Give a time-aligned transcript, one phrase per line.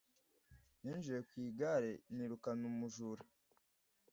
[0.81, 3.23] Ninjiye ku igare nirukana umujura.